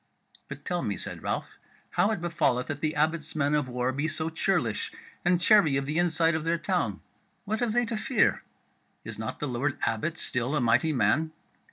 "But 0.47 0.65
tell 0.65 0.81
me," 0.81 0.97
said 0.97 1.21
Ralph, 1.21 1.59
"how 1.91 2.09
it 2.09 2.21
befalleth 2.21 2.65
that 2.69 2.81
the 2.81 2.95
Abbot's 2.95 3.35
men 3.35 3.53
of 3.53 3.69
war 3.69 3.91
be 3.93 4.07
so 4.07 4.29
churlish, 4.29 4.91
and 5.23 5.39
chary 5.39 5.77
of 5.77 5.85
the 5.85 5.99
inside 5.99 6.33
of 6.33 6.43
their 6.43 6.57
town; 6.57 7.01
what 7.45 7.59
have 7.59 7.73
they 7.73 7.85
to 7.85 7.95
fear? 7.97 8.41
Is 9.03 9.19
not 9.19 9.39
the 9.39 9.47
Lord 9.47 9.77
Abbot 9.83 10.17
still 10.17 10.55
a 10.55 10.59
mighty 10.59 10.91
man?" 10.91 11.33